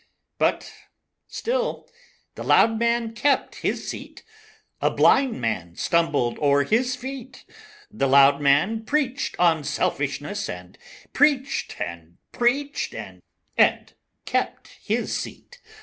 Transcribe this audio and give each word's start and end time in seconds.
V 0.03 0.07
But 0.39 0.73
still 1.27 1.87
the 2.33 2.41
Loud 2.41 2.79
Man 2.79 3.13
kept 3.13 3.57
his 3.57 3.87
seat; 3.87 4.23
A 4.81 4.89
Blind 4.89 5.39
Man 5.39 5.75
stumbled 5.75 6.39
o'er 6.39 6.63
his 6.63 6.95
feet; 6.95 7.45
The 7.91 8.07
Loud 8.07 8.41
Man 8.41 8.83
preached 8.83 9.35
on 9.37 9.63
selfishness, 9.63 10.49
And 10.49 10.75
preached, 11.13 11.79
and 11.79 12.17
preached, 12.31 12.95
and 12.95 13.21
kept 14.25 14.69
his 14.83 15.15
seat. 15.15 15.61